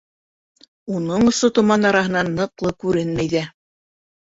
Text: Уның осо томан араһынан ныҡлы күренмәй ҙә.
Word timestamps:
Уның 0.99 1.25
осо 1.33 1.51
томан 1.59 1.91
араһынан 1.91 2.33
ныҡлы 2.41 2.75
күренмәй 2.87 3.33
ҙә. 3.37 3.47